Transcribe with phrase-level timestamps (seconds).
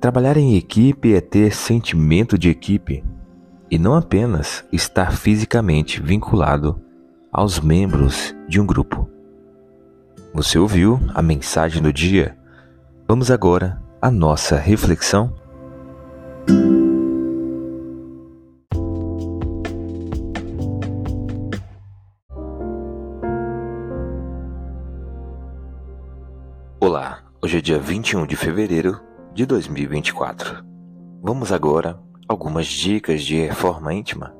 [0.00, 3.04] Trabalhar em equipe é ter sentimento de equipe
[3.70, 6.80] e não apenas estar fisicamente vinculado
[7.30, 9.10] aos membros de um grupo.
[10.32, 12.34] Você ouviu a mensagem do dia?
[13.06, 15.34] Vamos agora à nossa reflexão.
[26.80, 30.64] Olá, hoje é dia 21 de fevereiro de 2024.
[31.22, 34.34] Vamos agora algumas dicas de reforma íntima.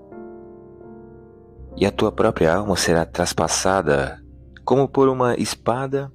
[1.77, 4.21] E a tua própria alma será traspassada
[4.65, 6.13] como por uma espada,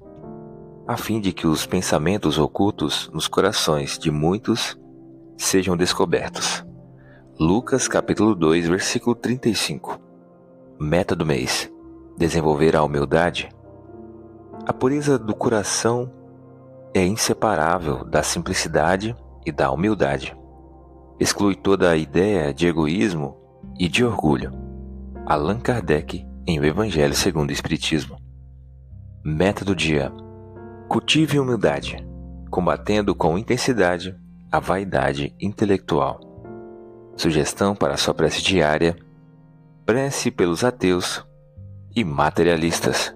[0.86, 4.78] a fim de que os pensamentos ocultos nos corações de muitos
[5.36, 6.64] sejam descobertos.
[7.38, 9.98] Lucas capítulo 2, versículo 35.
[10.78, 11.70] Meta do mês:
[12.16, 13.48] desenvolver a humildade.
[14.66, 16.10] A pureza do coração
[16.98, 20.34] é inseparável da simplicidade e da humildade.
[21.20, 23.36] Exclui toda a ideia de egoísmo
[23.78, 24.50] e de orgulho.
[25.26, 28.16] Allan Kardec em O Evangelho segundo o Espiritismo.
[29.24, 30.12] Meta do dia:
[30.88, 31.98] cultive humildade,
[32.50, 34.16] combatendo com intensidade
[34.50, 36.20] a vaidade intelectual.
[37.16, 38.96] Sugestão para sua prece diária:
[39.84, 41.26] prece pelos ateus
[41.94, 43.15] e materialistas.